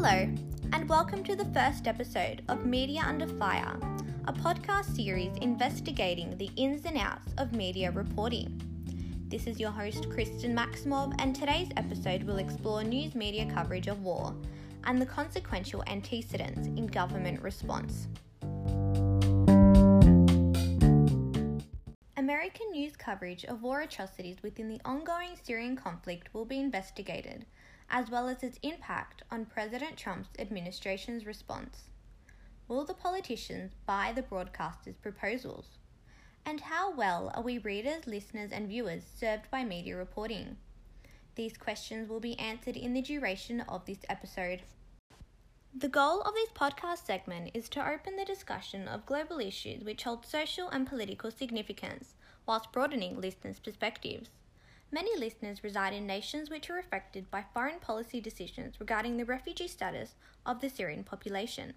[0.00, 0.32] Hello,
[0.72, 3.76] and welcome to the first episode of Media Under Fire,
[4.28, 8.62] a podcast series investigating the ins and outs of media reporting.
[9.26, 14.00] This is your host, Kristen Maximov, and today's episode will explore news media coverage of
[14.04, 14.36] war
[14.84, 18.06] and the consequential antecedents in government response.
[22.16, 27.46] American news coverage of war atrocities within the ongoing Syrian conflict will be investigated,
[27.90, 31.84] as well as its impact on President Trump's administration's response.
[32.68, 35.78] Will the politicians buy the broadcasters' proposals?
[36.44, 40.56] And how well are we readers, listeners, and viewers served by media reporting?
[41.34, 44.62] These questions will be answered in the duration of this episode.
[45.74, 50.02] The goal of this podcast segment is to open the discussion of global issues which
[50.02, 52.14] hold social and political significance,
[52.46, 54.30] whilst broadening listeners' perspectives.
[54.90, 59.68] Many listeners reside in nations which are affected by foreign policy decisions regarding the refugee
[59.68, 60.14] status
[60.46, 61.74] of the Syrian population.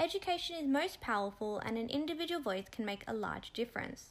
[0.00, 4.10] Education is most powerful, and an individual voice can make a large difference.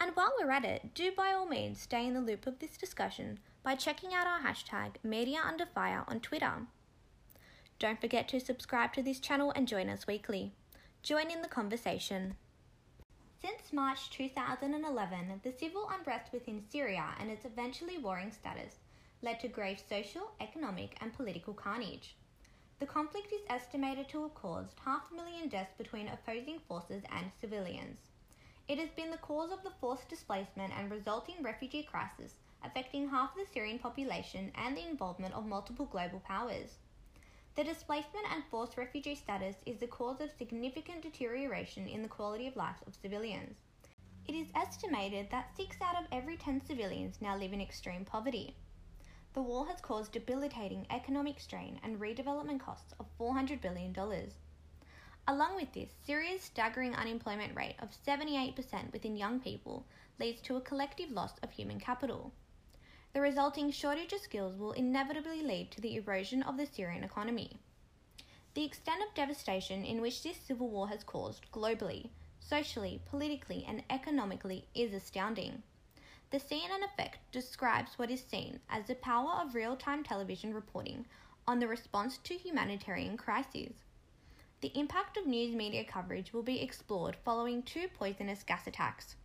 [0.00, 2.76] And while we're at it, do by all means stay in the loop of this
[2.76, 6.66] discussion by checking out our hashtag MediaUnderFire on Twitter.
[7.78, 10.52] Don't forget to subscribe to this channel and join us weekly.
[11.02, 12.34] Join in the conversation.
[13.40, 18.80] Since March 2011, the civil unrest within Syria and its eventually warring status
[19.22, 22.16] led to grave social, economic, and political carnage.
[22.80, 27.32] The conflict is estimated to have caused half a million deaths between opposing forces and
[27.40, 28.00] civilians.
[28.68, 33.34] It has been the cause of the forced displacement and resulting refugee crisis, affecting half
[33.34, 36.76] the Syrian population and the involvement of multiple global powers.
[37.56, 42.46] The displacement and forced refugee status is the cause of significant deterioration in the quality
[42.46, 43.56] of life of civilians.
[44.26, 48.54] It is estimated that 6 out of every 10 civilians now live in extreme poverty.
[49.32, 53.94] The war has caused debilitating economic strain and redevelopment costs of $400 billion.
[55.26, 59.86] Along with this, Syria's staggering unemployment rate of 78% within young people
[60.18, 62.32] leads to a collective loss of human capital.
[63.12, 67.58] The resulting shortage of skills will inevitably lead to the erosion of the Syrian economy.
[68.54, 73.82] The extent of devastation in which this civil war has caused globally, socially, politically, and
[73.90, 75.64] economically is astounding.
[76.30, 81.06] The CNN effect describes what is seen as the power of real time television reporting
[81.48, 83.72] on the response to humanitarian crises.
[84.60, 89.16] The impact of news media coverage will be explored following two poisonous gas attacks.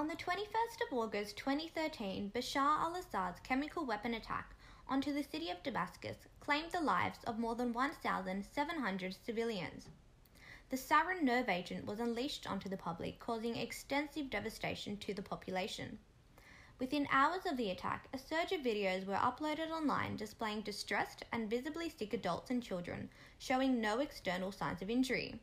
[0.00, 4.54] On the 21st of August 2013, Bashar al Assad's chemical weapon attack
[4.88, 9.90] onto the city of Damascus claimed the lives of more than 1,700 civilians.
[10.70, 15.98] The sarin nerve agent was unleashed onto the public, causing extensive devastation to the population.
[16.78, 21.50] Within hours of the attack, a surge of videos were uploaded online displaying distressed and
[21.50, 25.38] visibly sick adults and children, showing no external signs of injury.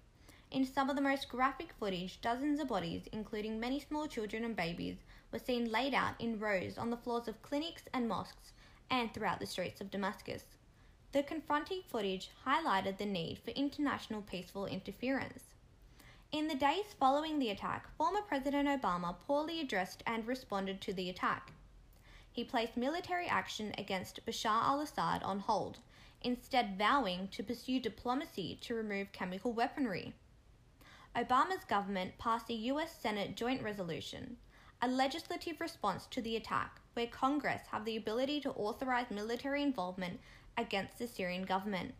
[0.49, 4.55] In some of the most graphic footage, dozens of bodies, including many small children and
[4.55, 4.95] babies,
[5.31, 8.53] were seen laid out in rows on the floors of clinics and mosques
[8.89, 10.45] and throughout the streets of Damascus.
[11.11, 15.43] The confronting footage highlighted the need for international peaceful interference.
[16.31, 21.09] In the days following the attack, former President Obama poorly addressed and responded to the
[21.09, 21.51] attack.
[22.31, 25.79] He placed military action against Bashar al Assad on hold,
[26.21, 30.13] instead, vowing to pursue diplomacy to remove chemical weaponry.
[31.17, 32.95] Obama's government passed a U.S.
[32.95, 34.37] Senate joint resolution,
[34.83, 40.19] a legislative response to the attack, where Congress have the ability to authorize military involvement
[40.59, 41.95] against the Syrian government.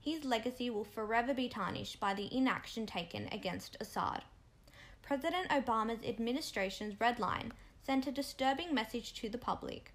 [0.00, 4.24] His legacy will forever be tarnished by the inaction taken against Assad.
[5.00, 7.52] President Obama's administration's red line
[7.86, 9.92] sent a disturbing message to the public,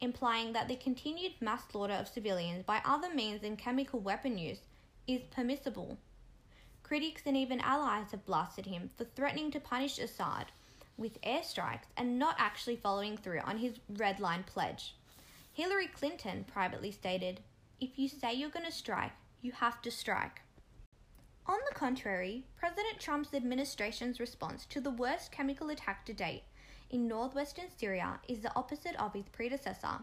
[0.00, 4.60] implying that the continued mass slaughter of civilians by other means than chemical weapon use
[5.08, 5.98] is permissible.
[6.90, 10.46] Critics and even allies have blasted him for threatening to punish Assad
[10.96, 14.96] with airstrikes and not actually following through on his red line pledge.
[15.52, 17.42] Hillary Clinton privately stated,
[17.80, 20.42] If you say you're going to strike, you have to strike.
[21.46, 26.42] On the contrary, President Trump's administration's response to the worst chemical attack to date
[26.90, 30.02] in northwestern Syria is the opposite of his predecessor.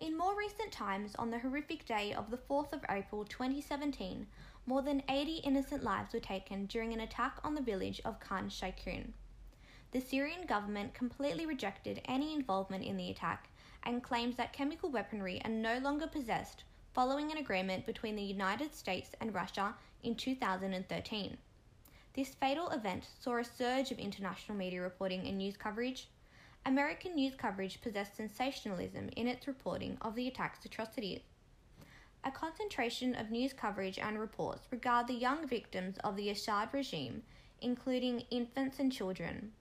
[0.00, 4.26] In more recent times, on the horrific day of the 4th of April 2017,
[4.64, 8.48] more than 80 innocent lives were taken during an attack on the village of Khan
[8.48, 9.12] Sheikhoun.
[9.90, 13.50] The Syrian government completely rejected any involvement in the attack
[13.82, 16.64] and claims that chemical weaponry are no longer possessed
[16.94, 21.36] following an agreement between the United States and Russia in 2013.
[22.14, 26.08] This fatal event saw a surge of international media reporting and news coverage.
[26.66, 31.22] American news coverage possessed sensationalism in its reporting of the attack's atrocities.
[32.22, 37.22] a concentration of news coverage and reports regard the young victims of the Assad regime,
[37.62, 39.52] including infants and children.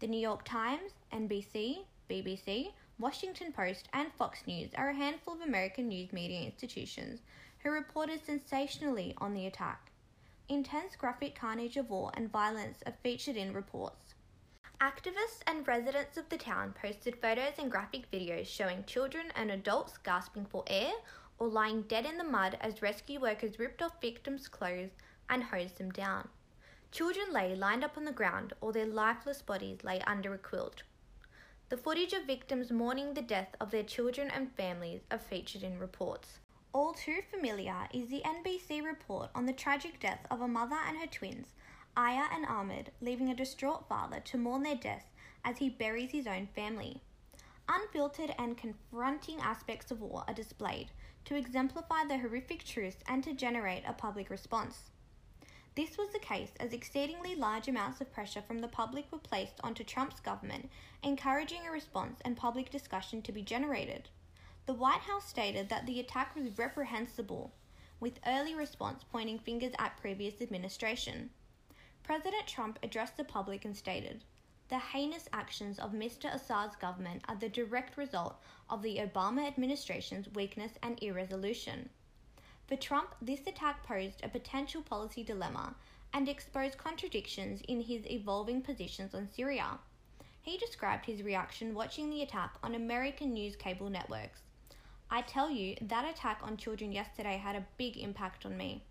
[0.00, 5.42] The New York Times, NBC, BBC, Washington Post, and Fox News are a handful of
[5.42, 7.20] American news media institutions
[7.60, 9.92] who reported sensationally on the attack.
[10.48, 14.14] Intense graphic carnage of war and violence are featured in reports.
[14.80, 19.98] Activists and residents of the town posted photos and graphic videos showing children and adults
[19.98, 20.92] gasping for air
[21.40, 24.92] or lying dead in the mud as rescue workers ripped off victims' clothes
[25.28, 26.28] and hosed them down.
[26.92, 30.84] Children lay lined up on the ground or their lifeless bodies lay under a quilt.
[31.70, 35.80] The footage of victims mourning the death of their children and families are featured in
[35.80, 36.38] reports.
[36.72, 40.98] All too familiar is the NBC report on the tragic death of a mother and
[40.98, 41.48] her twins
[42.00, 45.10] Aya and Ahmed, leaving a distraught father to mourn their deaths
[45.44, 47.02] as he buries his own family.
[47.68, 50.92] Unfiltered and confronting aspects of war are displayed
[51.24, 54.90] to exemplify the horrific truths and to generate a public response.
[55.74, 59.58] This was the case as exceedingly large amounts of pressure from the public were placed
[59.64, 60.70] onto Trump's government,
[61.02, 64.08] encouraging a response and public discussion to be generated.
[64.66, 67.54] The White House stated that the attack was reprehensible,
[67.98, 71.30] with early response pointing fingers at previous administration.
[72.08, 74.24] President Trump addressed the public and stated,
[74.70, 76.34] The heinous actions of Mr.
[76.34, 78.40] Assad's government are the direct result
[78.70, 81.90] of the Obama administration's weakness and irresolution.
[82.66, 85.74] For Trump, this attack posed a potential policy dilemma
[86.14, 89.78] and exposed contradictions in his evolving positions on Syria.
[90.40, 94.40] He described his reaction watching the attack on American news cable networks.
[95.10, 98.82] I tell you, that attack on children yesterday had a big impact on me.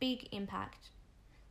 [0.00, 0.88] Big impact.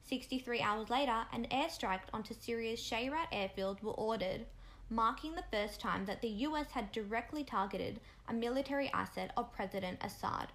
[0.07, 4.45] 63 hours later, an airstrike onto Syria's Shayrat airfield were ordered,
[4.89, 9.99] marking the first time that the US had directly targeted a military asset of President
[10.01, 10.53] Assad.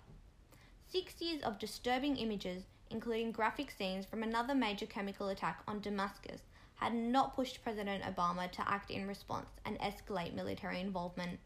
[0.89, 6.41] Six years of disturbing images, including graphic scenes from another major chemical attack on Damascus,
[6.77, 11.39] had not pushed President Obama to act in response and escalate military involvement.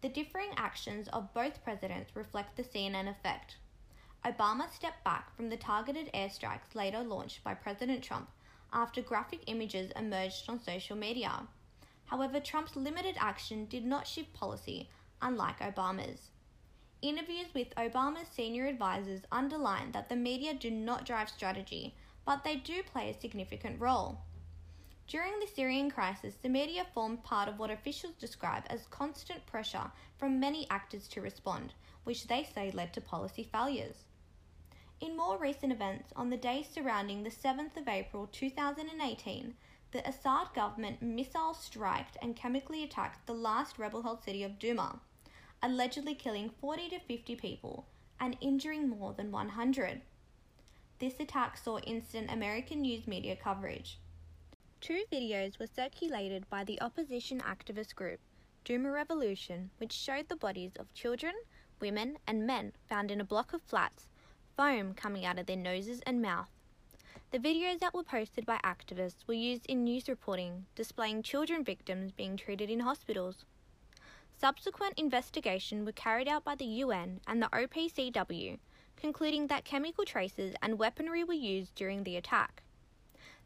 [0.00, 3.56] The differing actions of both presidents reflect the CNN effect.
[4.22, 8.28] Obama stepped back from the targeted airstrikes later launched by President Trump
[8.70, 11.48] after graphic images emerged on social media.
[12.04, 14.90] However, Trump's limited action did not shift policy,
[15.22, 16.28] unlike Obama's.
[17.00, 21.94] Interviews with Obama's senior advisors underline that the media do not drive strategy,
[22.26, 24.18] but they do play a significant role.
[25.06, 29.90] During the Syrian crisis, the media formed part of what officials describe as constant pressure
[30.18, 31.72] from many actors to respond,
[32.04, 34.04] which they say led to policy failures.
[35.00, 39.54] In more recent events, on the day surrounding the 7th of April 2018,
[39.92, 45.00] the Assad government missile striked and chemically attacked the last rebel held city of Douma,
[45.62, 47.86] allegedly killing 40 to 50 people
[48.20, 50.02] and injuring more than 100.
[50.98, 53.98] This attack saw instant American news media coverage.
[54.82, 58.20] Two videos were circulated by the opposition activist group
[58.66, 61.34] Douma Revolution, which showed the bodies of children,
[61.80, 64.10] women, and men found in a block of flats
[64.60, 66.50] foam coming out of their noses and mouth.
[67.30, 72.12] The videos that were posted by activists were used in news reporting, displaying children victims
[72.12, 73.46] being treated in hospitals.
[74.38, 78.58] Subsequent investigation were carried out by the UN and the OPCW,
[78.98, 82.62] concluding that chemical traces and weaponry were used during the attack.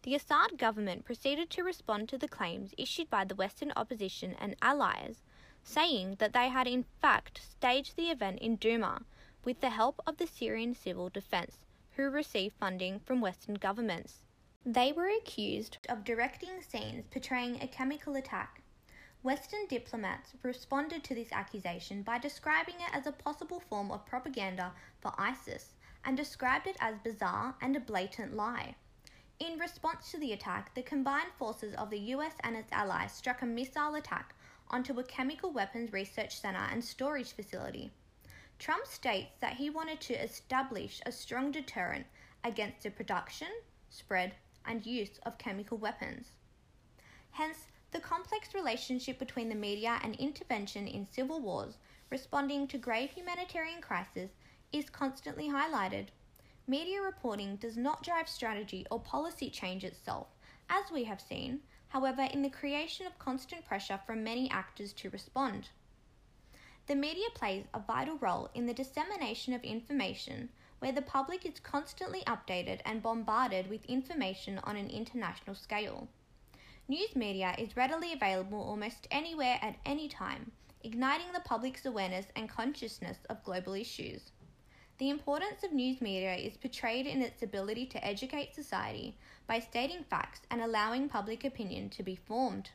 [0.02, 4.56] The Assad government proceeded to respond to the claims issued by the Western opposition and
[4.60, 5.22] allies,
[5.62, 9.04] saying that they had in fact staged the event in Douma
[9.44, 11.58] with the help of the Syrian Civil Defense,
[11.96, 14.20] who received funding from Western governments.
[14.64, 18.62] They were accused of directing scenes portraying a chemical attack.
[19.22, 24.72] Western diplomats responded to this accusation by describing it as a possible form of propaganda
[25.00, 25.74] for ISIS
[26.04, 28.74] and described it as bizarre and a blatant lie.
[29.38, 33.42] In response to the attack, the combined forces of the US and its allies struck
[33.42, 34.34] a missile attack
[34.68, 37.92] onto a chemical weapons research center and storage facility.
[38.58, 42.06] Trump states that he wanted to establish a strong deterrent
[42.42, 43.48] against the production,
[43.90, 44.34] spread,
[44.64, 46.28] and use of chemical weapons.
[47.32, 51.78] Hence, the complex relationship between the media and intervention in civil wars
[52.10, 54.30] responding to grave humanitarian crises
[54.72, 56.08] is constantly highlighted.
[56.66, 60.28] Media reporting does not drive strategy or policy change itself,
[60.70, 65.10] as we have seen, however, in the creation of constant pressure from many actors to
[65.10, 65.68] respond.
[66.86, 70.50] The media plays a vital role in the dissemination of information
[70.80, 76.08] where the public is constantly updated and bombarded with information on an international scale.
[76.86, 82.50] News media is readily available almost anywhere at any time, igniting the public's awareness and
[82.50, 84.32] consciousness of global issues.
[84.98, 90.04] The importance of news media is portrayed in its ability to educate society by stating
[90.04, 92.72] facts and allowing public opinion to be formed.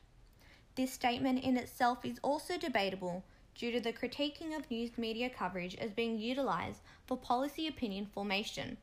[0.73, 3.23] This statement in itself is also debatable
[3.59, 8.77] due to the critiquing of news media coverage as being utilised for policy opinion formation,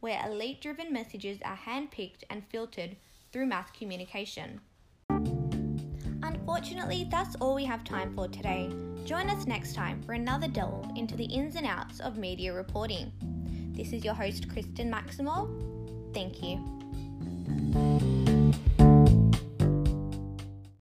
[0.00, 2.96] where elite driven messages are handpicked and filtered
[3.30, 4.58] through mass communication.
[6.22, 8.70] Unfortunately, that's all we have time for today.
[9.04, 13.12] Join us next time for another delve into the ins and outs of media reporting.
[13.76, 15.50] This is your host, Kristen Maximov.
[16.14, 17.91] Thank you.